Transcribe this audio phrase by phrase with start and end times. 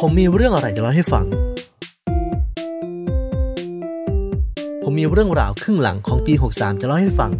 [0.00, 1.26] ผมมีเรื่องอะไรจะเล่าให้ฟัง
[4.82, 7.30] ผมมีเรื่องราวครึ่งหลังของปี 63 จะเล่าให้ฟัง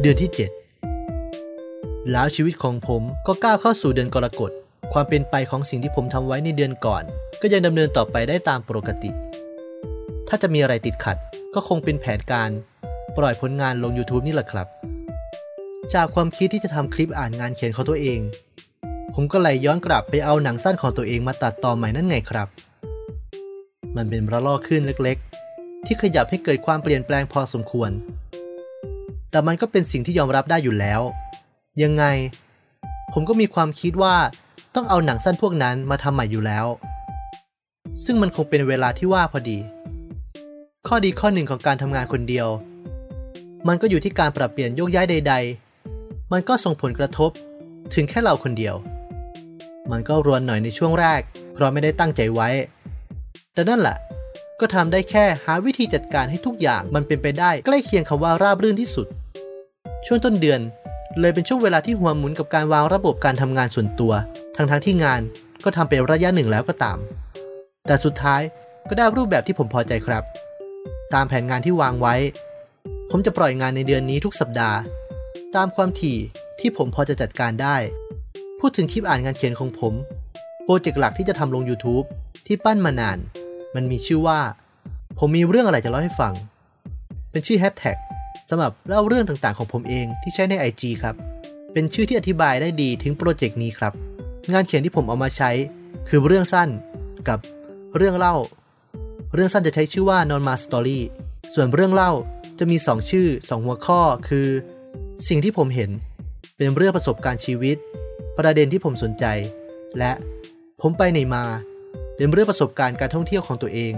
[0.00, 0.30] เดือนที่
[1.16, 4.50] 7 แล้วชีวิตของผมก็ก้าวเข้าสู่เดือนกรกฎ
[4.92, 7.02] ความเป็นไปของสิ่งที่ผมทำไว้ในเดือนก่อน
[7.40, 9.10] ก็ยังดำเนินต่อไปได้ตามปกติ
[10.28, 11.16] ถ้าจะมีอะไรติดขัด
[11.54, 12.50] ก็คงเป็นแผนการ
[13.18, 14.66] ปล่อยผลงานลง YouTube นี่แหละครับ
[15.94, 18.20] จากความคิดที่จะทำคลิปอ่านงานเขียนของตัวเอง
[19.14, 22.48] ผมก็เลยย้อนกลับไปเอาหนังสั้นของตัวเองมาตัดต่อใหม่นั่นไงครับ
[23.96, 27.90] มันเป็นระลอกขึ้นเล็กๆ ที่ขยับให้เกิดความเปลี่ยนแปลงพอสมควร
[29.30, 31.00] แต่มันก็เป็นสิ่งที่ยอมรับได้อยู่แล้ว
[31.82, 32.04] ยังไง
[33.12, 34.16] ผมก็มีความคิดว่า
[34.74, 36.66] ต้องเอาหนังสั้นพวกนั้นมาทำใหม่อยู่แล้ว
[38.04, 39.58] ซึ่งมันคงเป็นเวลาที่ว่าพอดี
[40.88, 42.48] ข้อดีข้อหนึ่งของการทำงานคนเดียว
[43.68, 45.34] มันก็อยู่ที่การปรับเปลี่ยนโยกย้ายใด
[45.82, 47.30] ๆ มันก็ส่งผลกระทบ
[47.94, 48.74] ถึงแค่เราคนเดียว
[49.90, 51.20] มันก็รวนหน่อยในช่วงแรก
[51.54, 52.48] เพราะไม่ได้ตั้งใจไว้
[53.54, 53.96] แต่นั่นแหละ
[54.60, 59.06] ก็ทำได้แค่หาวิธีจัดการให้ทุกอย่างมันเป็นไปได้ใกล้เคียงคำว่าราบรื่นที่สุด
[60.06, 60.60] ช่วงต้นเดือน
[61.20, 64.12] เลยเป็นช่วงเวลาที่หัวหมุนกับการวางระบบการทำงานส่วนตัว
[64.56, 65.20] ทั้งๆทที่งาน
[65.64, 66.98] ก็ทำเป็นระยะหนึ่งแล้วก็ตาม
[67.86, 68.42] แต่สุดท้าย
[68.88, 70.24] ก็ได้รูปแบบที่ผมพอใจครับ
[71.14, 72.14] ตามแผนงานที่วางไว้
[73.12, 74.78] ผมจะปล่อยงานในเดือนนี้ทุกสัปดาห์
[75.56, 76.18] ตามความถี่
[76.60, 77.76] ที่ผมพอจะจัดการได้
[78.60, 79.94] พูดถึงคลิปอ่านงานเขียนของผม
[80.64, 82.06] โปรเจกต์หลักที่จะทำลง YouTube
[82.46, 83.18] ที่ปั้นมานาน
[83.74, 84.40] มันมีชื่อว่า
[85.18, 86.32] ผมมีเรื่องอะไรจะเล่าให้ฟัง
[87.30, 87.96] เป็นชื่อแฮชแท็ก
[88.50, 91.14] สำหรับเล่าเรื่องต่างๆของผมเองที่ใช้ใน IG ครับ
[91.72, 93.92] เป็นชื่อที่อธิบายได้ดีถึงโปรเจกต์นี้ครับ
[94.52, 95.50] งานเขียนที่ผมเอามาใช้
[96.08, 96.68] คือเรื่องสั้น
[97.28, 97.38] กับ
[97.96, 98.34] เรื่องเล่า
[99.34, 101.08] เรื่องสั้นจะใช้ชื่อว่า non ma story ส่
[101.54, 102.12] ส่วนเรื่องเล่า
[102.58, 104.48] จะมี 2 ชื่อ 2 หัวข้อคือ
[105.28, 105.90] สิ่งที่ผมเห็น
[106.56, 107.76] เป็นเรื่องประสบการณ์ชีวิต
[108.38, 109.24] ประเด็นที่ผมสนใจ
[109.98, 110.12] และ
[110.80, 111.44] ผมไปไหนมา
[112.16, 113.92] เป็นเรื่องประสบการณ์การท่องเที่ยวของตัวเอง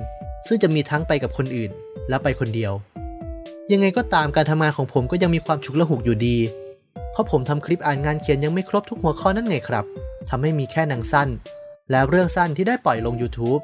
[0.47, 1.71] ซึ่งจะมีทั้งไปกับคนอื่น
[2.09, 2.72] และไปคนเดียว
[3.72, 6.37] ยังไงก็ตามการทำงานของผมก็ยังมีความฉุกละหุกอยู่ดี
[7.12, 9.84] เพราะผมทำคลิปอ่านงานเขียนยังไม่ครบทุกหัวข้อนั่นไงครับ
[10.31, 11.28] ทำให้มีแค่หนังสั้น
[11.91, 13.62] และเรื่องสั้นที่ได้ปล่อยลง YouTube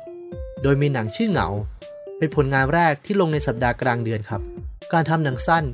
[0.62, 1.48] โดยมีหนังชื่อเหงา
[2.18, 4.42] เป็นผลงานแรกที่ลงในสัปดาห์กลางเดือนครับ
[4.92, 5.64] การทำหนังสั้น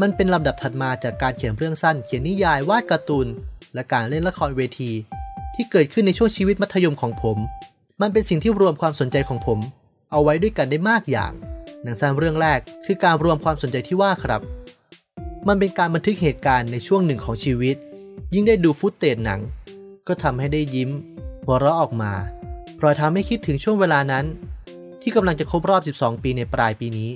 [0.00, 3.26] มันเป็นลำดับถัดมาจากการเขียนเรื่องสั้น เขียนนิยายวาดการ์ตูน
[3.74, 4.92] และการเล่นละครเวที
[5.54, 7.36] ที่เกิดขึ้นในช่วงชีวิตมัธยมของผม
[8.00, 9.58] มันเป็นสิ่งที่รวมความสนใจของผม
[10.10, 11.32] เอาไว้ด้วยกันได้มากอย่าง
[11.82, 14.42] หนังสั้นเรื่องแรกคือการรวมความสนใจที่ว่าครับ
[15.48, 17.76] มันเป็นการบันทึกเหตุการณ์ในช่วงหนึ่งของชีวิต
[18.34, 19.40] ยิ่งได้ดูฟุตเตจหนัง
[20.08, 20.90] ก็ทำให้ได้ยิ้ม
[21.44, 22.12] หัวเราะออกมา
[22.78, 24.24] พลอยทำให้คิดถึงช่วงเวลานั้น
[25.10, 27.10] ที่กำลังจะครบรอบ 12 ปีในปลายปีนี้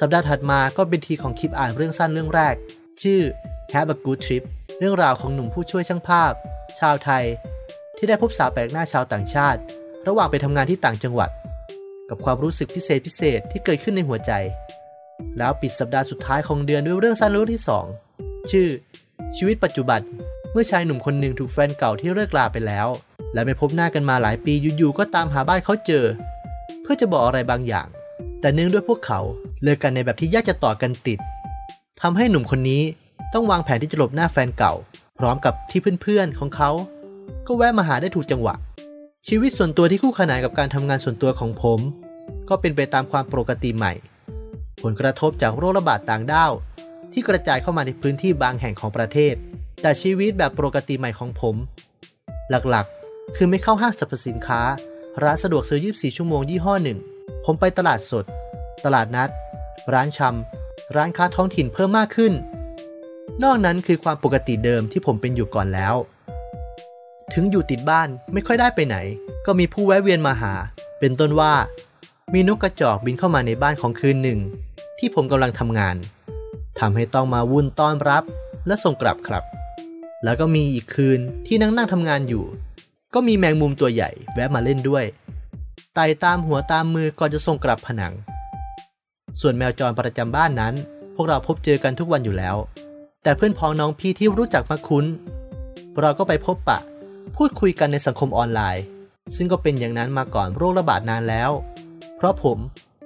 [0.00, 2.54] สัปดาห์ถัดมาก็เป็นทีของคลิปอ่านเรื่องสั้นเรื่องแรก
[3.02, 3.20] ชื่อ
[3.72, 4.42] Have a Good Trip
[4.78, 6.32] เรื่องราวของหนุ่มผู้ช่วยช่างภาพ
[6.80, 7.24] ชาวไทย
[7.96, 9.60] ที่ได้พบสาวแปลกหน้าชาวต่างชาติ
[10.08, 11.30] ระหว่างไปทำงานที่ต่างจังหวัด
[12.08, 14.32] กับความรู้สึกพิเศษพิเศษที่เกิดขึ้นในหัวใจ
[15.38, 17.62] แล้วปิดสัปดาห์สุดท้ายของเดือนด้วยเรื่องสั้นเรื่องที่
[18.06, 18.68] 2 ชื่อ
[19.36, 20.00] ชีวิตปัจจุบัน
[20.52, 22.88] เมื่อชายหนุ่มคนหนึ่งถูกแฟนเก่าที่เลิกลาไปแล้ว
[23.34, 26.06] และไม่พบหน้ากันมาหลายปีอยู่ๆก็ตามหาบ้านเขาเจอ
[26.92, 27.88] พื่อจะบอกอะไรบางอย่าง
[28.40, 29.20] แต่เนื่องด้วยพวกเขา
[29.62, 31.18] เลิกกันในแบบที่ยากจะต่อกันติด
[32.02, 32.82] ทำให้หนุ่มคนนี้
[33.34, 34.74] ต้องวางแผนที่จะหลบหน้าแฟนเก่า
[35.18, 36.70] พร้อมกับที่เพื่อนๆของเขา
[37.46, 38.54] ก็แวะมาหาได้ถูกจังหวะ
[39.28, 41.80] ชีวิตส่วนตัวที่คู่ขนานกับการทำงานส่วนตัวของผม
[42.48, 43.92] ก็เป็นไปตามความปกติใหม่
[44.82, 46.52] ผลกระทบจากโรคระบาดต่างด้าว
[47.12, 49.34] ที่กระจายเข้ามาในพื้นที่บางแห่งของประเทศ
[49.82, 51.56] แต่ชีวิตแบบปกติใหม่ของผม
[52.50, 54.60] หลักๆ คือไม่เข้าห้างสรรพสินค้า
[55.22, 56.98] ร้านสะดวกซื้อ 24 ชั่วโมงยี่ห้อหนึ่ง
[57.44, 58.24] ผมไปตลาดสด
[58.84, 59.30] ตลาดนัด
[59.92, 62.32] ร้านชำ ร้านค้าท้องถิ่นเพิ่มมากขึ้น
[63.42, 65.94] นอกนั้นคือความปกติเดิมที่ผมเป็นอยู่ก่อนแล้ว
[67.34, 68.96] ถึงอยู่ติดบ้านไม่ค่อยได้ไปไหน
[69.46, 70.52] ก็มีผู้แวะเวียนมาหา
[70.98, 71.52] เป็นต้นว่า
[72.34, 74.38] มีนกกระจอกบินเข้ามาในบ้านของคืนหนึ่ง
[74.98, 75.96] ที่ผมกำลังทำงาน
[76.80, 78.24] ทำให้ต้องมาวุ่นต้อนรับ
[78.66, 79.44] และส่งกลับครับ
[80.24, 82.44] แล้วก็มีอีกคืนที่นั่งนั่งทำงานอยู่
[83.14, 85.04] ก็มีแมงมุมตัวใหญ่แวะมาเล่นด้วย
[85.94, 88.14] ไต่ตามหัวตามมือก่อนจะส่งกลับผนัง
[89.40, 90.74] ส่วนแมวจรประจำบ้านนั้น
[91.14, 92.56] พวกเราพบเจอกันทุกวันอยู่แล้ว
[93.22, 95.04] แต่เพื่อนพ้องน้องพี่ที่รู้จักมาคุ้น
[96.00, 96.78] เราก็ไปพบปะ
[97.36, 98.84] พูดคุยกันในสังคมออนไลน์
[99.36, 101.50] ซึ่งก็เป็นอย่างนั้นมาก่อนโรคระบาดนานแล้ว
[102.16, 102.58] เพราะผม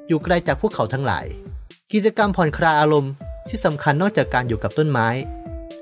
[0.08, 1.26] อยู่ไกลจากพวกเขาทั้งหลาย
[1.92, 3.12] กิจกรรมผ่อนคลายอารมณ์
[3.48, 5.08] ที่สำคัญนอกจากการอยู่กับต้นไม้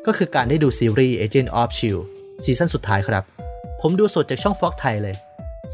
[0.06, 2.02] ก็คือการได้ดูซีรีส์ Agent of Shield
[2.44, 3.24] ซีซั่นสุดท้ายครับ
[3.84, 5.16] ผมดูสดจากช่อง Fox ไทยเลย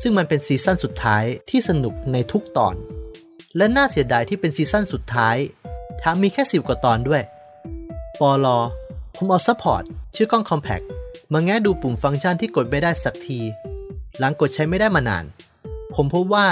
[0.00, 2.75] ซึ่งมันเป็นซีซั่นสุดท้ายที่สนุกในทุกตอน
[3.56, 5.37] และน่าเสียดายที่เป็นซีซั่นสุดท้าย
[5.99, 7.22] แถมมีแค่สิบกว่าตอนด้วย
[8.20, 8.58] ปอลอ
[9.14, 9.82] ผมเอา support
[10.16, 10.84] ชื่อกล้อง Compact
[11.32, 13.40] มาแงะดูปุ่มฟังก์ชันที่กดไม่ได้สักที
[14.19, 15.25] หลังกดใช้ไม่ได้มานาน
[15.94, 16.46] ผมพบว่า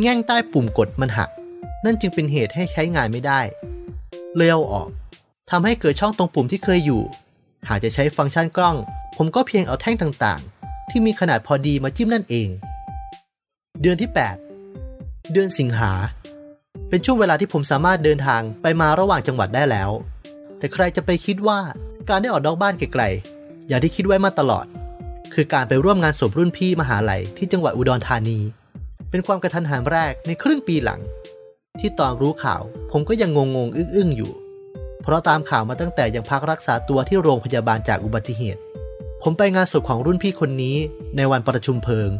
[0.00, 1.30] แง่งใต้ปุ่มกดมันหัก
[1.84, 3.40] นั่นจึงเป็นเหตุให้ใช้งานไม่ได้
[4.36, 4.88] เลยเอาออก
[5.50, 7.02] ทำให้เกิดช่องตรงปุ่มที่เคยอยู่
[7.68, 8.76] หากจะใช้ฟังก์ชันกล้อง
[9.16, 10.42] ผมก็เพียงเอาแท่งต่าง
[10.90, 12.48] ที่มีขนาดพอดีมาจิ้มนั่นเอง
[13.82, 14.10] เดือนที่
[14.70, 15.92] 8 เดือนสิงหา
[16.88, 19.90] เป็นช่วงเวลาที่ผมสามารถเดินทางไปมาระหว่างจังหวัดได้แล้ว
[20.58, 21.60] แต่ใครจะไปคิดว่า
[22.08, 24.66] การได้ออกนอกบ้านไกลๆอย่างที่คิดไว้มาตลอด
[25.34, 28.38] คือการไปร่วมงานศพรุ่นพี่มหาลัยที่จังหวัดอุดรธานี
[29.10, 31.00] เป็นความกระทันหันแรกในครึ่งปีหลัง
[31.80, 32.62] ที่ตอนรู้ข่าว
[32.92, 34.32] ผมก็ยังงงๆอึ้งๆอยู่
[35.02, 38.60] เพราะตามข่าวมาตั้งแต่ยังพักรักษาตัวที่โรงพยาบาลจากอุบัติเหตุ
[39.28, 40.76] ผมไปงานศพของรุ่นพี่คนนี้
[41.16, 42.10] ในวันประชุมเพลิง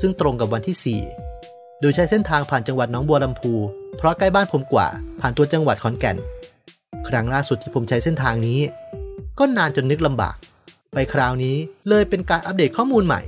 [0.00, 0.98] ซึ่งตรงกับวันที่
[1.40, 3.52] 4 โดยใช้เส้นทางผ่านจังหวัดหนองบัวลำพู
[3.96, 4.86] เพราะใกล้บ้านผมกว่า
[5.20, 6.16] ผ่านตัวจังหวัดขอนแก่น
[7.08, 8.60] ครั้งล่าสุดที่ผมใช้เส้นทางนี้
[9.38, 10.36] ก็นานจนนึกลำบาก
[10.92, 11.56] ไปคราวนี้
[11.88, 13.20] เลยเป็นการอัปเดตข้อมูลใหม่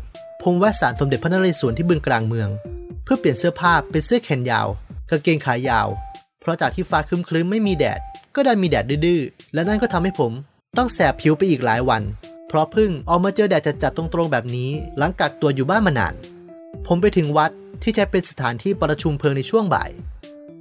[0.43, 2.49] ผมแวะศาลสมเด็จพระนเรศวรที่บึงกลางเมือง
[3.05, 4.67] เพื่อเปลี่ยนเสื้อผ้าเป็นเสื้อแขนยาว
[5.11, 5.89] กางเกงขายาว
[6.41, 8.01] เพราะจากที่ฟ้าครึ้มๆไม่มีแดด
[8.35, 9.21] ก็ได้มีแดดดื้อ
[9.55, 10.33] และนั่นก็ทำให้ผม
[10.77, 12.05] ต้องแสบผิวไปอีกหลายวัน
[12.49, 16.15] เพราะพิ่งออกมาเจอแดดจัดๆตรงๆแบบนี้ หลังกักตัวอยู่บ้านมานาน
[16.87, 17.51] ผมไปถึงวัด
[17.83, 19.91] ที่ใช้เป็นสถานที่ประชุมเพลิงในช่วงบ่าย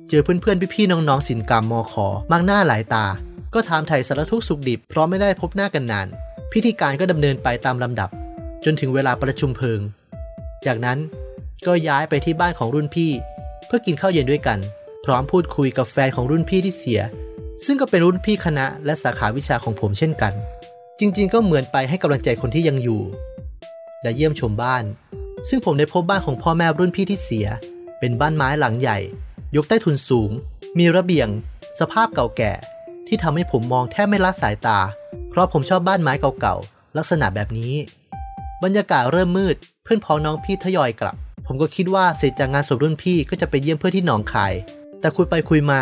[0.09, 3.05] เจอเพื่อนๆ พี่ๆ น้องๆศิลปกรรมมอขอมากหน้าหลายตา
[3.53, 6.07] ก็ถามไถ่สารทุกสุขดิบเพราะไม่ได้พบหน้ากันนาน
[6.51, 8.09] พิธีการก็ดำเนินไปตามลำดับ
[8.65, 9.81] จนถึงเวลาประชุมเพลิง
[10.65, 10.99] จากนั้น
[11.65, 13.11] ก็ย้ายไปที่บ้านของรุ่นพี่
[13.65, 14.59] เพื่อกินข้าวเย็นด้วยกัน
[15.05, 17.01] พร้อมพูดคุยกับแฟนของรุ่นพี่ที่เสีย
[17.65, 20.33] ซึ่งก็เป็นรุ่นพี่คณะและสาขาวิชาของผมเช่นกัน
[20.99, 23.01] จริงๆ ก็เหมือนไปให้กำลังใจคนที่ยังอยู่
[24.03, 24.83] และเยี่ยมชมบ้าน
[25.47, 27.47] ซึ่งผมได้พบบ้านของพ่อแม่รุ่นพี่ที่เสีย
[27.99, 28.97] เป็นบ้านไม้หลังใหญ่
[29.55, 30.31] ยกใต้ทุนสูง
[30.77, 31.27] มีระเบียง
[31.79, 32.53] สภาพเก่าแก่
[33.07, 34.79] ที่ทำให้ผมมองแทบไม่ละสายตา
[35.29, 37.73] เพราะผมชอบบ้านไม้เก่าๆลักษณะแบบนี้
[38.63, 41.15] บรรยากาศเริ่มมืด เพื่อนพ้องน้องพี่ทยอยกลับ
[41.45, 44.53] ผมก็คิดว่าเสร็จจากงานศพรุ่นพี่ก็จะไปเยี่ยมเพื่อนที่หนองคาย
[44.99, 45.79] แต่คุยไปคุยมา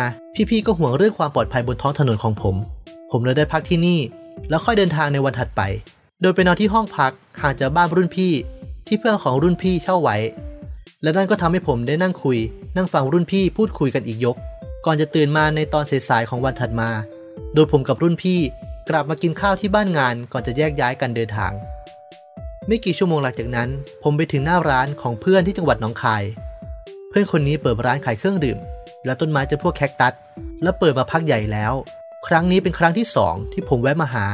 [0.50, 2.54] พี่ๆก็ห่วงเรื่องความปลอดภัยบนท้องถนนของผม
[3.10, 4.00] ผมเลยได้พักที่นี่
[4.48, 5.62] แล้วค่อยเดินทางในวันถัดไป
[6.22, 8.32] โดยไปนอนที่ห้องพักห่างจากบ้านรุ่นพี่
[8.86, 10.16] ที่เพื่อนของรุ่นพี่เช่าไว้
[11.02, 12.38] และนั่นก็ทำให้ผมได้นั่งคุย
[12.76, 14.36] นั่งฟังรุ่นพี่พูดคุยกันอีกยก
[14.86, 16.90] ก่อนจะตื่นมาในตอนสายๆของวันถัดมา
[17.54, 18.40] โดยผมกับรุ่นพี่
[18.88, 21.52] กลับมากินข้าวที่บ้านงานก่อนจะแยกย้ายกันเดินทาง
[22.66, 23.68] ไม่กี่ชั่วโมงหลังจากนั้น
[24.02, 26.24] ผมไปถึงหน้าร้านของเพื่อนที่จังหวัดหนองคาย
[27.08, 28.58] เพื่อนคนนี้เปิดร้านขายเครื่องดื่ม
[29.04, 30.12] และต้นไม้จะพวกแคคตัส
[30.62, 31.72] และเปิดมาพักใหญ่แล้ว
[32.28, 34.26] ครั้งนี้เป็นครั้งที่สองที่ผมแวะมาหา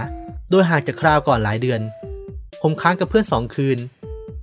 [0.50, 1.80] โดยห่างจากคราวก่อนหลายเดือน
[2.62, 3.78] ผมค้างกับเพื่อนสองคืน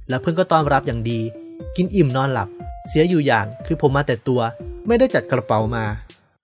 [0.09, 1.19] และเพื่อนก็ต้อนรับอย่างดี
[1.75, 2.49] กินอิ่มนอนหลับ
[2.88, 4.41] เสียอยู่อย่างคือผมมาแต่ตัว
[4.88, 5.85] ไม่ได้จัดกระเป๋ามา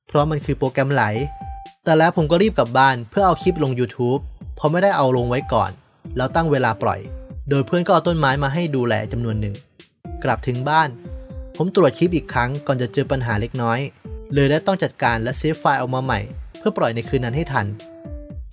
[0.07, 1.03] เพราะมันคือโปรแกรมไหล
[1.83, 4.21] แต่แล้วผมก็รีบกลับบ้านเพื่อเอาคลิปลง YouTube
[4.55, 5.71] เพราะไม่ได้เอาลงไว้ก่อน
[6.17, 6.99] แล้วตั้งเวลาปล่อย
[7.49, 9.55] โดยเพื่อนก็เอาต้นไม้มาให้ดูแลจำนวนหนึ่ง
[10.23, 10.89] กลับถึงบ้าน
[11.55, 13.79] ผมตรวจคลิปอีกครั้งก่อนจะเจอปัญหาเล็กน้อย
[14.33, 16.21] เลยได้ต้องจัดการและเซฟไฟล์ออกมาใหม่
[16.63, 17.65] พื่อปล่อยในคืนนั้นให้ทัน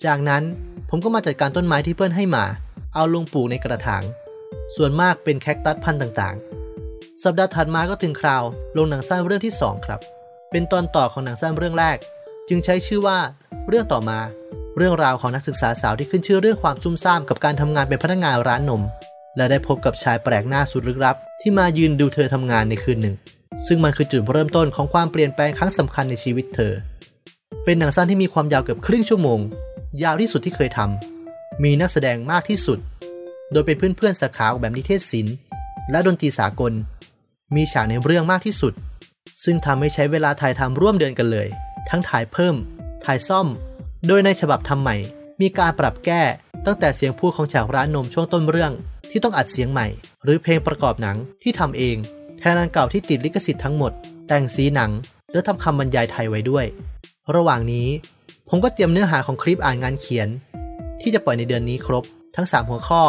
[0.05, 0.43] จากนั้น
[0.91, 2.45] ผมก็มาจัดการต้นไม้ที่เพื่อนให้มา
[2.95, 4.03] เอาลงปลูกในกระถาง
[4.77, 8.43] ส่วนมากเป็นแคคตัสพันธุ์ต่างๆ สัปดาห์ถัดมาก็ถึงคราว
[8.77, 10.01] ลงหนังสั้นเรื่องที่ 2 ครับ
[10.51, 11.97] เป็นตอนต่อของหนังสั้นเรื่องแรก
[12.49, 13.19] จึงใช้ชื่อว่า
[13.69, 14.19] เรื่องต่อมา
[14.76, 18.83] เรื่องราวของนักศึกษาสาวที่ขึ้นชื่อเรื่องความซุ่มซ่ามกับการทำงานเป็นพนักงานร้านนม
[19.37, 23.14] และได้พบกับชายแปลกหน้าสุดลึกลับ ที่มายืนดูเธอทำงานในคืนหนึ่ง
[23.67, 26.73] ซึ่งมันคือจุดเริ่มต้นของความเปลี่ยนแปลงครั้งสำคัญในชีวิตเธอ
[27.64, 29.40] เป็นหนังสั้นที่มีความยาวเกือบครึ่งชั่วโมง
[30.02, 32.79] ยาวที่สุดที่เคยทำ มีนักแสดงมากที่สุด
[33.52, 35.35] โดยเป็นเพื่อนๆสาขาออกแบบนิเทศศิลป์
[35.90, 36.73] และดนตรีสากล
[37.55, 38.73] มีฉากในเรื่องมากที่สุด
[39.45, 41.49] ซึ่งทำให้ใช้เวลาถ่ายทำร่วมเดือนกันเลย
[41.88, 42.55] ทั้งถ่ายเพิ่ม
[43.05, 43.47] ถ่ายซ่อม
[44.07, 44.97] โดยในฉบับทำใหม่
[45.40, 46.23] มีการปรับแก้
[46.67, 48.73] ตั้งแต่เสียงพูดของฉากร้านนมช่วงต้นเรื่อง
[49.11, 49.87] ที่ต้องอัดเสียงใหม่
[50.25, 51.97] หรือเพลงประกอบหนังที่ทำเอง
[52.38, 53.93] แทนอันเก่าที่ติดลิขสิทธิ์ทั้งหมด
[54.29, 54.90] แต่งสีหนัง
[55.33, 56.67] และทำคำบรรยายไทยไว้ด้วย
[57.37, 57.88] ระหว่างนี้
[58.49, 60.28] ผมก็เตรียมเนื้อหาของคลิปอ่านงานเขียน
[61.00, 62.04] ที่จะปล่อยในเดือนนี้ครบ
[62.37, 63.02] ทั้ง 3 หัวข้อ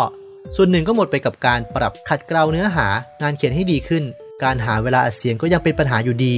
[0.56, 2.88] ส่วนหนึ่งก็หมดไปกับการปรับขัดเกลาเนื้อหา
[3.22, 4.04] งานเขียนให้ดีขึ้น
[4.44, 6.36] การหาเวลาอัดเสียงก็ยังเป็นปัญหาอยู่ดี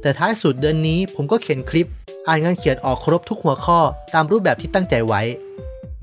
[0.00, 1.88] แต่ท้ายสุดเดือนนี้ผมก็เขียนคลิป
[2.28, 3.78] อ่านงานเขียนออกครบทุกหัวข้อ
[4.14, 5.22] ตามรูปแบบที่ตั้งใจไว้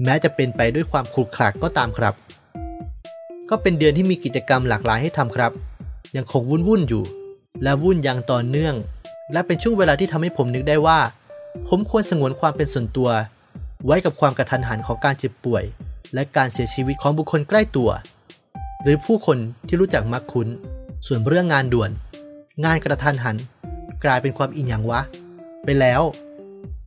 [0.04, 2.14] แม้จะเป็นไปด้วยความขรุขระก็ตามครับ
[3.50, 5.52] ก็เป็นเดือนที่มีกิจกรรมหลากหลายให้ทำครับ
[6.16, 7.04] ยังคงวุ่นวุ่นอยู่
[7.64, 8.76] และวุ่นอย่างต่อเนื่อง
[9.34, 11.00] และเป็นช่วงเวลาที่ทำให้ผมนึกได้ว่า
[11.68, 13.10] ผมควรสงวนความเป็นส่วนตัว
[13.86, 15.64] ไว้กับความกระทันหันของการเจ็บป่วย
[16.14, 17.90] และการเสียชีวิตของบุคคลใกล้ตัว
[18.84, 20.48] หรือผู้คนที่รู้จักมักคุ้น
[21.08, 21.92] ส่วนเรื่องงานด่วน
[22.66, 23.38] งานกระทันหัน
[24.04, 25.02] กลายเป็นความอินอย่างวะ
[25.66, 26.02] ไปแล้ว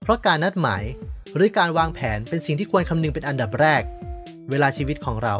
[0.02, 0.82] เพราะการนัดหมาย
[1.34, 3.82] หรือการวางแผนเป็นสิ่งที่ควรคำนึงเป็นอันดับแรก
[4.50, 5.36] เวลาชีวิตของเรา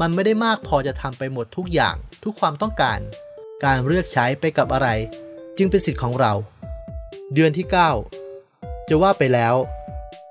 [0.00, 2.98] มันไม่ได้มากพอจะทำไปหมดทุกอย่างทุกความต้องการ
[3.64, 4.88] การเลือกใช้ไปกับอะไร
[5.56, 6.32] จึงเป็นสิทธิ์ของเรา
[7.34, 8.19] เดือนที่ 9
[8.90, 9.54] จะว่าไปแล้ว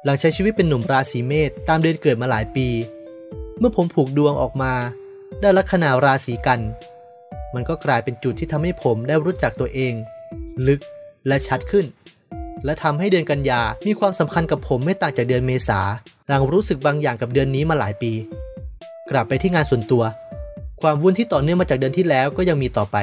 [0.06, 2.68] หลังใช้ชีวิตเป็นหนุ่มราศีเมษตามเดือนเกิดมาหลายปี
[3.60, 4.74] เมื่อผมผูกดวงออกมา
[5.42, 6.60] ได้ลัคนาราศีกัน
[7.54, 9.94] มันก็กลายเป็นจุดที่ทำให้ผมได้รู้จักตัวเอง
[10.68, 10.80] ลึก
[11.28, 11.86] และชัดขึ้น
[12.66, 15.80] และทำให้เดือนกันยามีความสำคัญกับผมไม่ต่างจากเดือนเมษา
[16.28, 18.14] หลังรู้สึกบางอย่างกับเดือนนี้มาหลายปี
[19.12, 20.04] กลับไปที่งานส่วนตัว
[20.82, 22.98] ความวุ่นที่ต่อเนื่องมาจากเดือนที่แล้วก็ยังมีต่อไป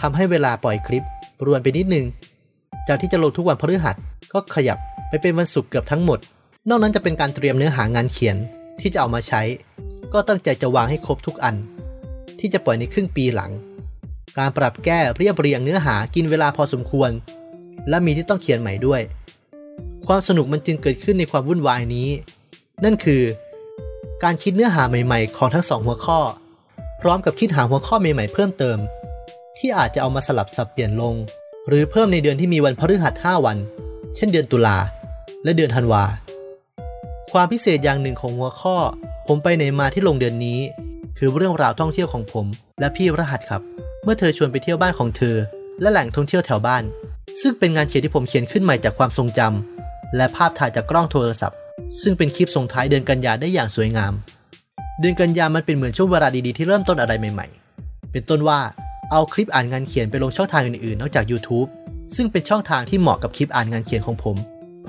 [0.00, 1.04] ทำให้เวลาปล่อยคลิป
[1.46, 2.06] รวนไปนิดนึง
[2.88, 3.96] จากที่จะลงทุกวันพฤหัส
[4.32, 4.78] ก็ขยับ
[5.10, 6.18] ไปเป็นวันศุกร์เกือบทั้งหมด
[6.68, 8.36] นอกนั้นจะเป็นการเตรียมเนื้อหางานเขียน
[8.80, 9.42] ที่จะเอามาใช้
[10.12, 11.54] ก็ตั้งใจจะวางให้ครบทุกอัน
[12.40, 13.50] ที่จะปล่อยในครึ่งปีหลัง
[14.38, 17.10] การปรับแก้เรียบเรียงเนื้อหากินเวลาพอสมควร
[17.88, 19.00] และมีที่ต้องเขียนใหม่ด้วย
[20.06, 22.08] ความสนุกมันจึงเกิดขึ้นในความวุ่นวายนี้
[22.84, 23.22] นั่นคือ
[24.22, 26.20] การคิดเนื้อหาใหม่ๆ ของทั้งสองหัวข้อ
[27.00, 28.78] พร้อมกับคิดหาหัวข้อใหม่ๆเพิ่มเติม
[29.58, 31.14] ที่อาจจะเอามาสลับสับเปลี่ยนลง
[31.68, 33.56] หรือเพิ่มในเดือนที่มีวันพฤหัส5วัน
[34.16, 34.76] เช่นเดือนตุลา
[35.44, 36.04] และเดือนธันวา
[37.32, 38.76] ความพิเศษอย่างหนึ่งของหัวข้อ
[39.26, 40.60] ผมไปไหนมาที่ลงเดือนนี้
[41.18, 42.46] คือเรื่องราวท่องเที่ยวของผม
[42.80, 43.62] และพี่รหัสครับ
[44.04, 45.36] เมื่อเธอชวนไปเที่ยวบ้านของเธอ
[45.80, 46.82] และแหล่งท่องเที่ยวแถวบ้าน
[47.40, 51.58] ซึ่งเป็นงานเขียนที่ผมเขียนขึ้นใหม่จากความทรงจำและภาพถ่ายจากกล้องโทรศัพท์
[52.02, 54.12] ซึ่งเป็นคลิปส่งท้ายเดือนกันยาได้อย่างสวยงาม
[55.00, 57.46] เดือนกันยามันเป็นเหมือนช่วงเวลาดีๆที่เริ่มต้นอะไรใหม่
[57.80, 58.60] ๆ เป็นต้นว่า
[59.10, 61.68] เอาคลิปอ่านงานเขียนไปลงช่องทางอื่นๆ นอกจาก YouTube
[62.14, 64.36] ซึ่งเป็นช่องทางที่เหมาะกับคลิปอ่านงานเขียนของผม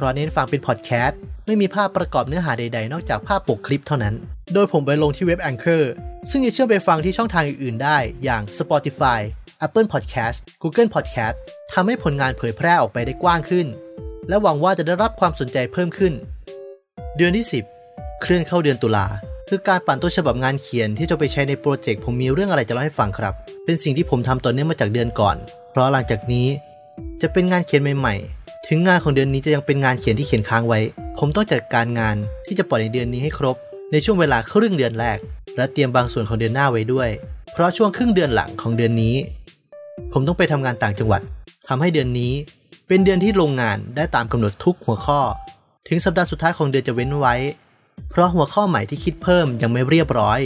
[0.01, 4.15] เพราะเน้นฟังเป็นพอดแคสต์ไม่มีภาพประกอบเนื้อหาใดๆ นอกจากภาพปกคลิปเท่านั้น
[4.53, 5.83] โดยผมไปลงที่เว็บ Anchor
[6.29, 9.19] ซึ่งจะเชื่อมไปฟังที่ช่องทางอื่นๆได้ อย่าง Spotify
[9.65, 11.35] Apple Podcast Google Podcast
[11.73, 13.67] ทำให้ผลงานเผยแพร่ออกไปได้กว้างขึ้น
[14.29, 16.13] และหวังว่าจะได้รับความสนใจเพิ่มขึ้น
[17.17, 17.45] เดือนที่
[17.83, 19.07] 10 เคลื่อนเข้าเดือนตุลา
[19.49, 23.33] คือการปั่นต้นฉบับงานเขียนที่จะไปใช้ในโปรเจกต์ผมมีเรื่องอะไรจะเล่าให้ฟังครับ
[23.65, 25.37] เป็นสิ่งที่ผมทำต่อเนื่องมาจากเดือนก่อน
[25.71, 26.47] เพราะหลังจากนี้
[27.21, 30.79] จะเป็นงานเขียนใหม่ๆ ถึงงานของเดือนนี้จะยังเป็นงานเขียนที่เขียนค้างไว้
[31.17, 32.15] ผมต้องจัดการงาน
[32.47, 33.55] ที่จะปล่อยในเดือนนี้ให้ครบ
[33.91, 35.17] ในช่วงเวลาครึ่งเดือนแรก
[35.57, 37.09] และเตรียมบางส่วนของเดือนหน้าไว้ด้วย
[37.51, 39.15] เพราะช่วงครึ่งเดือนหลังของเดือนนี้
[40.13, 41.21] ผมต้องไปทำงานต่างจังหวัด
[41.67, 42.33] ทำให้เดือนนี้
[42.87, 45.19] เป็นเดือนที่ลงงานได้ตามกำหนดทุกหัวข้อ
[45.87, 47.35] ถึงสัปดาห์สุดท้ายของเดือนจะเว้นไว้
[48.09, 50.39] เพราะหัวข้อใหม่ที่คิดเพิ่มยังไม่เรียบร้อย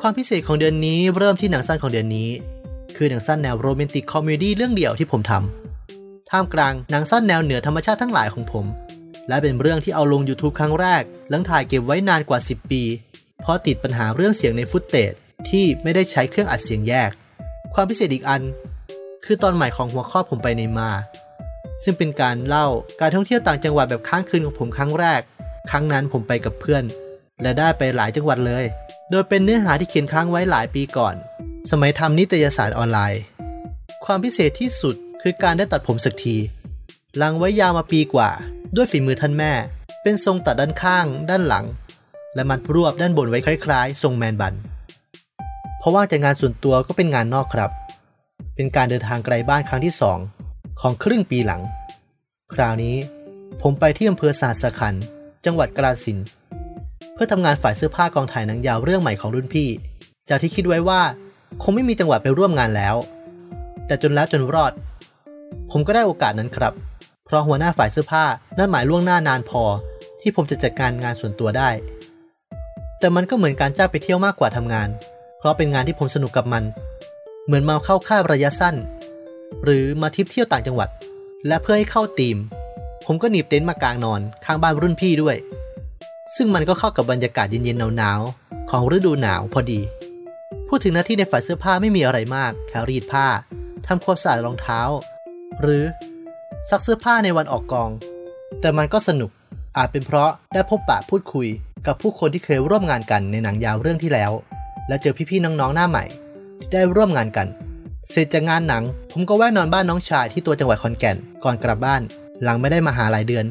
[0.00, 2.30] ความพิเศษของเดือนนี้เริ่มที่หนังสั้นของเดือนนี้
[2.96, 5.63] คือหนังสั้นแนวโรแมนติกคอมเมดี้เรื่องเดียวที่ผมทำ
[6.34, 8.66] ท่ามกลางหนังสั้นแนวเหนือธรรมชาติทั้งหลายของผม
[9.28, 12.82] และเป็นเรื่องที่เอาลง YouTube ครั้งแรก หลังถ่ายเก็บไว้นานกว่า 10 ปี
[13.42, 15.12] เพราะติดปัญหาเรื่องเสียงในฟุตเตจ
[15.48, 17.10] ที่ไม่ได้ใช้เครื่องอัดเสียงแยก
[17.74, 18.42] ความพิเศษอีกอัน
[19.24, 20.90] คือตอนใหม่ของหัวข้อผมไปในมา
[21.82, 22.66] ซึ่งเป็นการเล่า
[23.00, 25.20] การท่องเที่ยวต่างจังหวัดแบบค้างคืนของผมครั้งแรก
[25.70, 26.84] ครั้งนั้นผมไปกับเพื่อน
[27.42, 28.64] และได้ไปหลายจังหวัดเลย
[29.10, 31.14] โดยเป็นเนื้อหาที่เขียนค้างไว้หลายปีก่อน
[31.70, 33.22] สมัยทำนิตยสารออนไลน์
[34.04, 36.36] ความพิเศษที่สุด คือการได้ตัดผมสักที
[37.22, 38.30] ลังไว้ยาวมาปีกว่า
[38.74, 39.52] ด้วยฝีมือท่านแม่
[40.02, 41.64] เป็นทรงตัดด้านข้าง ด้านหลัง
[42.34, 44.54] และมัดรวบด้านบนไว้คล้ายๆ ทรงแมนบัน
[45.78, 47.70] เพราะว่าจากงานส่วนตัวก็เป็นงานนอกครับ
[48.54, 50.18] เป็นการเดินทางไกลบ้านครั้งที่สอง
[50.80, 51.62] ของครึ่งปีหลัง
[52.54, 52.96] คราวนี้
[53.62, 54.94] ผมไปที่อำเภอสาสขัน
[55.44, 56.18] จังหวัดกราสิน
[57.12, 59.68] เพื่อทำงานฝ่ายเสื้อผ้ากองถ่ายหนังยาวเรื่องใหม่ของรุ่นพี่
[60.28, 61.02] จากที่คิดไว้ว่า
[61.62, 62.96] คงไม่มีจังหวะไปร่วมงานแล้ว
[63.86, 64.72] แต่จนแล้วจนรอด
[65.70, 66.72] ผมก็ได้โอกาสนั้นครับ
[67.24, 68.24] เพราะหัวหน้าฝ่ายเสื้อผ้า
[68.58, 69.62] นัดหมายล่วงหน้านานพอ
[70.20, 71.70] ที่ผมจะจัดการงานส่วนตัวได้
[72.98, 74.88] แต่มันก็เหมือนการจ้างไปเที่ยวมากกว่าทำงาน
[75.38, 76.64] เพราะเป็นงานที่ผมสนุกกับมัน
[77.46, 78.76] เหมือนมาเข้าค่าระยะสั้น
[79.64, 80.88] หรือมาทิปเที่ยวต่างจังหวัด
[81.46, 82.36] และเพื่อให้เข้าธีม
[83.06, 85.36] ผมก็หนีบเต็นท์มากางนอนข้างบ้านรุ่นพี่ด้วย
[86.36, 89.80] ซึ่งมันก็เข้ากับบรรยากาศเย็นๆหนาวๆของฤดูหนาวพอดี
[90.68, 93.26] พูดถึงหน้าที่ในฝ่ายเสื้อผ้าไม่มีอะไรมากแค่รีดผ้า
[93.86, 94.80] ทำความสะอาดรองเท้า
[95.60, 95.84] หรือ
[96.68, 97.90] ซักเสื้อผ้าในวันออกกอง
[98.60, 99.30] แต่มันก็สนุก
[99.76, 101.48] อาจเป็นเพราะได้พบปะพูดคุย
[101.86, 104.32] กับผู้คนที่เคยร่วมงานกันในหนังยาวเรื่องที่แล้ว
[104.88, 106.04] และเจอพี่ๆน้องๆหน้าใหม่
[106.60, 107.46] ที่ได้ร่วมงานกัน
[108.10, 108.82] เสร็จจากงานหนัง
[109.12, 112.02] ผมก็แวะนอนบ้านน้องชายที่ตัวจังหวัดขอนแก่นก่อนกลับบ้าน
[112.42, 113.46] หลังไม่ได้มาหาหลายเดือน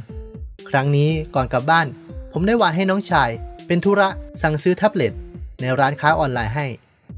[0.70, 1.88] ครั้งนี้ก่อนกลับบ้าน
[2.32, 3.30] ผมได้วานให้น้องชาย
[3.68, 4.08] เป็นธุระ
[4.42, 5.14] สั่งซื้อแท็บเล็ต
[5.62, 6.66] ในร้านค้าออนไลน์ให้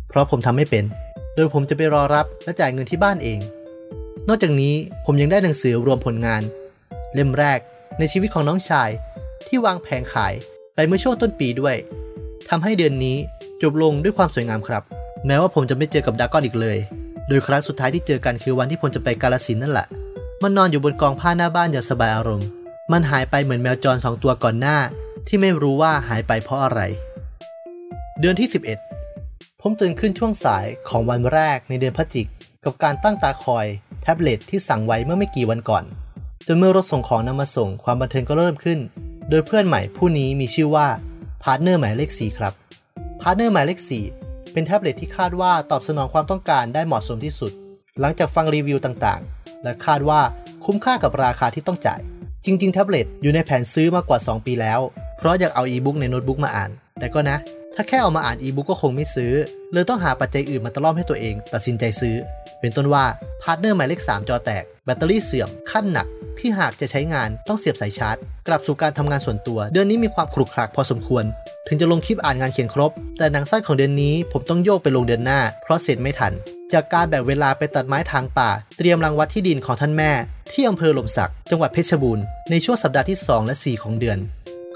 [0.07, 0.83] เพราะผมทำไม่เป็น
[1.35, 3.39] โดยผมจะไปรอรับและจ่ายเงินที่บ้านเอง
[4.27, 6.41] นอกจากนี้ผมยังได้หนังสือรวมผลงาน
[7.13, 7.59] เล่มแรก
[7.99, 8.89] ในชีวิตของน้องชาย
[9.47, 10.33] ที่วางแผงขาย
[10.75, 11.75] ไปเมื่อช่วงต้นปีด้วย
[12.49, 13.17] ทำให้เดือนนี้
[13.61, 14.83] จบลงด้วยความสวยงามครับ
[15.25, 16.77] แม้ว่าผมจะไม่เจอกับดากอนอีกเลย
[17.27, 19.87] โดยครั้งสุดท้ายที่เจอกันคือวันที่ผมจะไปกาลสินนั่นแหละ
[20.43, 22.47] มันนอนอยู่บนกองผ้าหน้าบ้านอย่างสบายอารมณ์
[22.91, 24.77] มันหายไปเหมือนแมวจรสองตัวก่อนหน้า
[25.27, 26.81] ที่ไม่รู้ว่าหายไปเพราะอะไร
[28.19, 28.47] เดือนที่
[29.03, 32.27] 11 ผมตื่นขึ้นช่วงสายของวันแรกในเดือนพฤศจิก
[32.63, 33.65] กับการตั้งตาคอย
[34.07, 35.83] แท็บเล็ตที่สั่งไว้เมื่อไม่กี่วันก่อน
[36.47, 38.79] จนเมื่อรถส่งของนำมาส่งความบันเทิงก็เริ่มขึ้น
[39.29, 40.87] โดยเพื่อนใหม่ผู้นี้มีชื่อว่า
[41.43, 42.53] partner หมายเลข4ครับ
[43.21, 43.79] partner หมายเลข
[44.17, 47.51] 4เป็นแท็บเล็ตที่คาดว่าตอบสนองความต้องการได้เหมาะสมที่สุด
[47.99, 50.21] หลังจากฟังรีวิวต่างๆ และคาดว่า
[50.65, 52.01] คุ้มค่ากับราคาที่ต้องจ่าย
[52.45, 54.79] จริง ๆ แท็บเล็ตอยู่ในแผนซื้อมากกว่า 2 ปีแล้ว
[55.17, 57.37] เพราะอยากเอาอีบุ๊กในโน้ตบุ๊กมาอ่าน แต่ก็นะ
[57.75, 59.33] ถ้าแค่เอามาอ่านอีบุ๊กก็คงไม่ซื้อ
[59.73, 62.15] เลยต้องหาปัจจัยอื่นมาตะล่อมให้ตัวเอง ตัดสินใจซื้อ
[62.59, 63.05] เป็นต้นว่า
[63.41, 66.07] partner หมายเลข 3 จอแตก แบตเตอรี่เสื่อม ขั้นหนัก
[66.39, 68.15] ที่หากจะใช้งานต้องเสียบสายชาร์จ
[68.47, 71.23] กลับสู่การทำงานส่วนตัว เดือนนี้มีความขรุขระพอสมควร
[71.67, 76.33] ถึงจะลงคลิปอ่านงานเขียนครบ แต่หนังสั้นของเดือนนี้ผมต้องโยกไปลงเดือนหน้า เพราะเสร็จไม่ทัน
[76.73, 80.11] จากการแบ่งเวลาไปตัดไม้ทางป่า เตรียมรังวัดที่ดินของท่านแม่
[80.53, 84.17] ที่อำเภอหล่มสัก จังหวัดเพชรบูรณ์ในช่วงสัปดาห์ที่ 2 และ 4 ของเดือน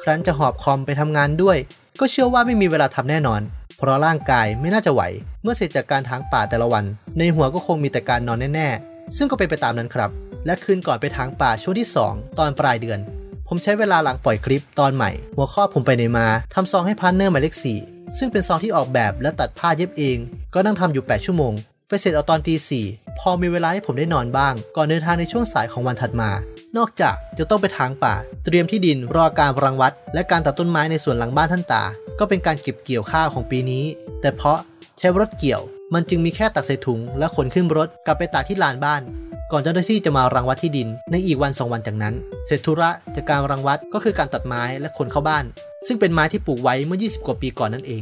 [0.01, 1.57] ครั้นจะหอบคอมไปทำงานด้วย
[2.00, 3.41] ก็เชื่อว่าไม่มีเวลาทำแน่นอน
[3.77, 5.01] เพราะร่างกายไม่น่าจะไหว
[5.41, 6.86] เมื่อเสร็จจากการทางป่าแต่ละวัน
[7.17, 10.10] ในหัวก็คงมีแต่การนอนแน่ๆ ซึ่งก็เป็นไปตามนั้นครับ
[10.46, 13.00] และคืนก่อนไปทางป่าช่วงที่ 2 ตอนปลายเดือน
[13.48, 17.55] ผมใช้เวลาหลังปล่อยคลิปตอนใหม่ หัวข้อผมไปในมาทำซองให้ partner หมายเลข
[17.86, 20.17] 4ซึ่งเป็นซองที่ออกแบบและตัดผ้าเย็บเอง
[20.53, 21.53] ก็นั่งทำอยู่ 8 ชั่วโมง
[21.88, 22.86] ไปเสร็จเอาตอนตีสี่
[23.19, 26.29] พอมีเวลาให้ผมได้นอนบ้าง ก่อนเดินทางในช่วงสายของวันถัดมา
[26.77, 31.83] นอกจากจะต้องไปทางป่า เตรียมที่ดินรอการรังวัด และการตัดต้นไม้ในสวนหลังบ้านท่านตา
[32.19, 33.83] ก็เป็นการเก็บเกี่ยวข้าวของปีนี้
[34.21, 34.59] แต่เพราะ
[34.99, 35.61] ใช้รถเกี่ยว
[35.93, 39.01] มันจึงมีแค่ตักใส่ถุงและขนขึ้นรถกลับไปตากที่ลานบ้าน
[39.51, 42.13] ก่อนเจ้าหน้าที่จะมารังวัดที่ดินในอีกวันสองวันจากนั้น
[42.45, 45.45] เสร็จธุระจากการรังวัดก็คือการตัดไม้และขนเข้าบ้าน
[45.88, 47.93] ซึ่งเป็นไม้ที่ปลูกไว้เมื่อ 20 กว่าปีก่อนนั่นเอ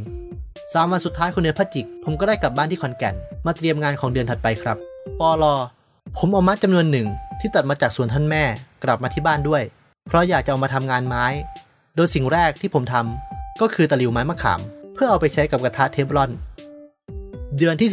[0.72, 3.14] สามวันสุดท้ายของเดือนพฤศจิกผมก็ได้กลับบ้านที่ขอนแก่น
[3.46, 4.76] มาเตรียมงานของเดือนถัดไปครับ
[5.20, 5.54] ปอลอ
[6.16, 7.06] ผมเอามัดจำนวนหนึ่ง
[7.40, 8.44] ที่ตัดมาจากสวนท่านแม่
[8.84, 9.62] กลับมาที่บ้านด้วย
[10.08, 11.24] เพราะอยากจะเอามาทำงานไม้
[11.96, 14.60] โดยสิ่งแรกที่ผมทำก็คือตะหลิวไม้มะขาม
[14.94, 16.30] เพื่อเอาไปใช้กับกระทะเทฟลอน
[17.56, 17.88] เดือนที่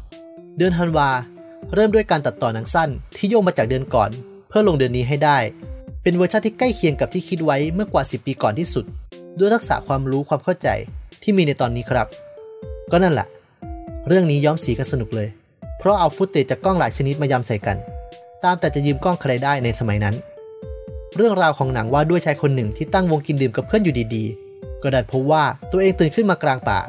[0.00, 1.08] 12 เดือนธันวา
[1.74, 4.10] เริ่มด้วยการตัดต่อหนังสั้นที่โยงมาจากเดือนก่อน
[4.48, 5.38] เพื่อลงเดือนนี้ให้ได้
[6.02, 8.84] เป็นเวอร์ชันที่ใกล้เคียงกับที่คิดไว้เมื่อกว่า 10 ปีก่อนที่สุด
[9.38, 10.68] ด้วยทักษะความรู้ความเข้าใจ
[11.22, 12.06] ที่มีในตอนนี้ครับ
[12.92, 13.26] ก็นั่นแหละ
[14.08, 15.28] เรื่องนี้ย้อมสีกันสนุกเลย
[15.82, 17.78] เพราะเอา footage จากกล้องหลายชนิดมายำใส่กัน
[18.44, 20.14] ตามแต่จะยืมกล้องใครได้ในสมัยนั้น
[21.16, 26.80] เรื่องราวของหนังว่าด้วยชายคนหนึ่งที่ตั้งวงกินดื่มกับเพื่อนอยู่ดีๆ ก็ดันพบว่าตัวเองตื่นขึ้นมากลางป่า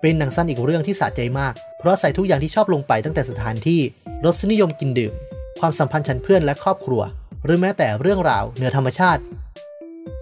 [0.00, 3.80] เป็นหนังสั้นอีกเรื่องที่สะใจมาก เพราะใส่ทุกอย่างที่ชอบลงไปตั้งแต่สถานที่
[4.24, 5.12] รสนิยมกินดื่ม
[5.60, 7.02] ความสัมพันธ์ฉันเพื่อนและครอบครัว
[7.44, 9.22] หรือแม้แต่เรื่องราวเหนือธรรมชาติ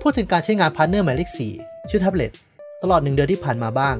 [0.00, 2.30] พูดถึงการใช้งาน partner หมายเลข4ชื่อแท็บเล็ต
[2.82, 3.96] ตลอดหนึ่งเดือนที่ผ่านมาบ้าง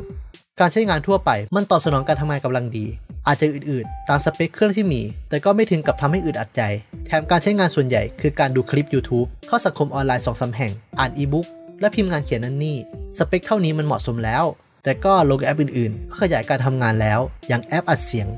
[0.61, 2.87] การใช้งานทั่วไปมันตอบสนองการทำงานกำลังดี
[3.27, 6.63] อาจจะอืดๆตามสเปคเครื่องที่มี แต่ก็ไม่ถึงกับทำให้อึดอัดใจ
[7.07, 11.47] แถมการใช้งานส่วนใหญ่คือการดูคลิป YouTube เข้าสังคมออนไลน์สองสามแห่ง อ่านอีบุ๊ก
[11.81, 12.77] และพิมพ์งานเขียนนั่นนี่
[13.19, 14.45] สเปคเท่านี้มันเหมาะสมแล้ว
[14.85, 18.29] แต่ก็ลงแอปอื่นๆก็ขยายการทำงานแล้ว อย่างแอปอัดเสียง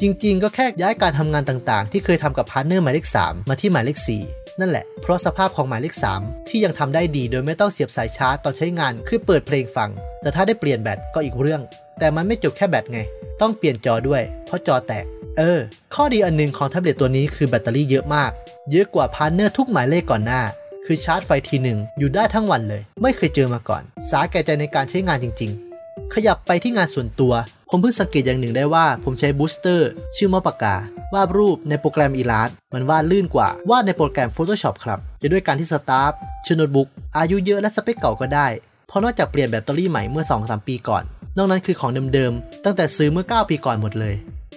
[0.00, 9.90] จริงๆ ก็แค่ย้ายการทำงานต่างๆ ที่เคยทำกับ partner หมายเลข3 มาที่หมายเลข4นั่นแหละ เพราะสภาพของหมายเลข 3 ที่ยังทำได้ดีโดยไม่ต้องเสียบสายชาร์จตอนใช้งาน คือเปิดเพลงฟัง
[10.22, 11.62] แต่ถ้าได้เปลี่ยนแบตก็อีกเรื่อง
[11.98, 13.00] แต่มันไม่จบแค่แบตไง
[13.40, 15.04] ต้องเปลี่ยนจอด้วย เพราะจอแตก
[15.38, 15.58] เออ
[15.94, 18.30] ข้อดีอันหนึ่งของแท็บเล็ตตัวนี้คือแบตเตอรี่เยอะมาก
[18.70, 20.42] เยอะกว่า partner ทุกหมายเลขก่อนหน้า
[20.86, 25.50] คือชาร์จไฟทีหนึ่งอยู่ได้ทั้งวันเลย ไม่เคยเจอมาก่อน สาแก่ใจในการใช้งานจริง
[25.82, 27.32] ๆ ขยับไปที่งานส่วนตัว
[27.70, 30.76] ผมเพิ่งสังเกตอย่างหนึ่งได้ว่า ผมใช้ booster ชื่อมอปากกา
[31.14, 36.12] วาดรูปในโปรแกรม i l l u s t มันวาดลื่นกว่าวาดในโปรแกรม Photoshop ครับจะด้วยการที่สตาฟ
[36.46, 38.46] ชื่อโน้ตบุ๊กอายุเยอะและสเปคเก่าก็ได้
[38.86, 41.04] เพราะนอกจากเปลี่ยนแบตเตอรี่ใหม่เมื่อ 2-3 ปีก่อน
[41.40, 44.14] นอกนั้นคือของเดิมๆ ตั้งแต่ซื้อเมื่อ 9 ปีก่อนหมดเลย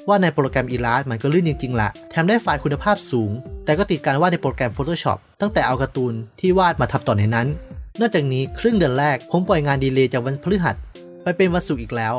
[0.07, 3.31] ว่าในโปรแกรม i l l u s t มันก็ลื่นจริงๆละแถมได้ไฟล์คุณภาพสูง
[3.65, 7.47] แต่ก็ติดการวาดในโปรแกรม Photoshop ตั้งแต่เอาการ์ตูนที่วาดมาทำต่อในนั้น
[7.99, 10.75] นอกจากนี้ครึ่งเดือนแรกผมปล่อยงานดีเลย์จากวันพฤหัส
[11.23, 12.13] ไปเป็นวันศุกร์อีกแล้ว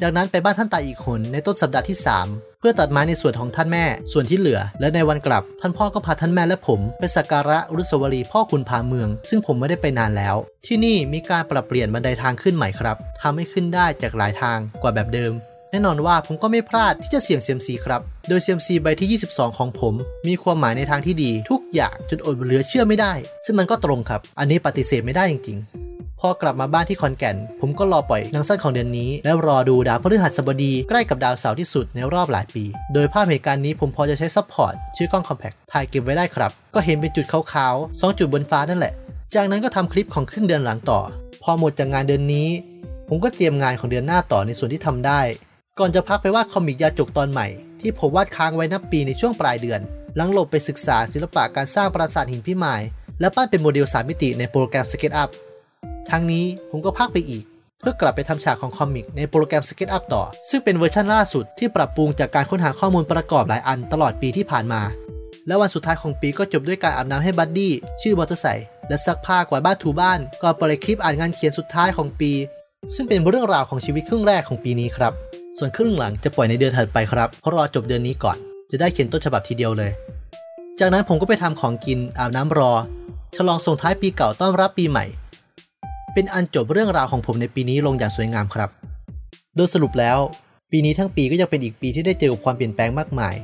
[0.00, 10.36] จากนั้นไปบ้านท่านตาอีกคนในต้นสัปดาห์ที่ 3 เพื่อตัดไม้ในส่วนของท่านแม่ ส่วนที่เหลือ และในวันกลับ ท่านพ่อก็พาท่านแม่และผมไปสักการะอนุสาวรีย์พ่อคุณพาเมือง ซึ่งผมไม่ได้ไปนานแล้ว
[10.66, 15.32] ที่นี่มีการปรับเปลี่ยนบันไดทางขึ้นใหม่ครับทำให้ขึ้นได้จากหลายทางกว่าแบบเดิม
[15.70, 19.94] แน่นอนว่าผมก็ไม่พลาดที่จะเสี่ยงเซียมซีครับโดยเซียมซีใบที่ 22 ของผม
[20.28, 23.12] มีความหมายในทางที่ดี ทุกอย่างจนอดเหลือเชื่อไม่ได้
[23.44, 25.58] ซึ่งมันก็ตรงครับ อันนี้ปฏิเสธไม่ได้จริง
[26.20, 38.92] พอกลับมาบ้านที่ขอนแก่น ผมก็รอปล่อยหนังสั้นของเดือนนี้ แล้วรอดูดาวพฤหัสบดีใกล้กับดาวเสาร์ที่สุดในรอบหลายปี โดยภาพเหตุการณ์นี้ผมพอจะใช้ support ชื่อกล้อง compact ถ่ายเก็บไว้ได้ครับ ก็เห็นเป็นจุดขราวๆสองจุดบนฟ้านั่นแหละ
[39.34, 41.00] จากนั้นก็ทำคลิปของครึ่งเดือนหลังต่อ
[41.42, 42.48] พอหมดจากงานเดือนนี้
[43.08, 45.20] ผมก็เตรียมงานของเดือนหน้าต่อในส่วนที่ทำได้
[45.78, 47.46] ก่อนจะพักไปวาด comic ยาจกตอนใหม่
[47.80, 49.80] ที่ผมวาดค้างไว้นับปีในช่วงปลายเดือน
[50.16, 52.82] หลังหลบไปศึกษาศิลปะการสร้างปราสาทหินพิมาย
[53.20, 55.30] และปั้นเป็นโมเดล 3 มิติในโปรแกรม SketchUp
[56.10, 57.44] ทั้งนี้ผมก็พักไปอีก
[57.80, 64.82] เพื่อกลับไปทำฉากของ comic ในโปรแกรม SketchUp ต่อ ซึ่งเป็นเวอร์ชันล่าสุดที่ปรับปรุงจากการค้นหาข้อมูลประกอบหลายอันตลอดปีที่ผ่านมา
[65.46, 68.46] และวันสุดท้ายของปีก็จบด้วยการอาบน้ำให้บัดดี้ชื่อมอเตอร์ไซ
[68.88, 72.32] และซักผ้ากวาดบ้านถูบ้านก่อนปล่อยคลิปอ่านงานเขียนสุดท้ายของปี
[72.94, 75.12] ซึ่งเป็นเรื่องราวของชีวิตครึ่งแรกของปีนี้ครับ
[75.58, 78.38] ส่วนครึ่งหลังจะปล่อยในเดือนถัดไปครับเพราะรอจบเดือนนี้ก่อน
[78.70, 79.92] จะได้เขียนต้นฉบับทีเดียวเลย
[80.80, 82.72] จากนั้นผมก็ไปทำของกินอาบน้ำรอ
[83.36, 85.04] ฉลองส่งท้ายปีเก่าต้อนรับปีใหม่
[86.20, 88.70] เป็นอันจบเรื่องราวของผมในปีนี้ลงอย่างสวยงามครับ
[89.56, 90.18] โดยสรุปแล้ว
[90.70, 93.34] ปีนี้ทั้งปีก็ยังเป็นอีกปีที่ได้เจอกับความเปลี่ยนแปลงมากมาย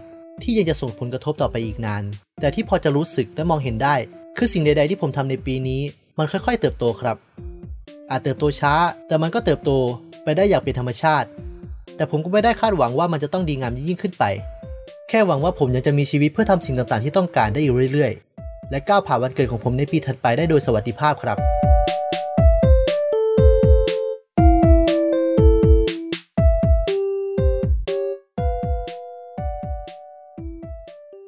[0.42, 2.02] ที่ยังจะส่งผลกระทบต่อไปอีกนาน
[2.40, 3.94] แต่ที่พอจะรู้สึกและมองเห็นได้
[4.36, 5.82] คือสิ่งใด ๆ ที่ผมทำในปีนี้
[6.18, 7.16] มันค่อย ๆ เติบโตครับ
[8.10, 8.74] อาจเติบโตช้า
[9.06, 9.70] แต่มันก็เติบโต
[10.24, 11.28] ไปได้อย่างเป็นธรรมชาติ
[11.96, 14.24] แต่ผมก็ไม่ได้คาดหวังว่ามันจะต้องดีงามยิ่งขึ้นไป
[15.08, 18.12] แค่หวังว่าผมยังจะมีชีวิตเพื่อทำสิ่งต่างๆ ที่ต้องการได้อยู่เรื่อย
[18.42, 21.38] ๆ และก้าวผ่านวันเกิดของผมในปีถัดไปได้โดยสวัสดิภาพครับ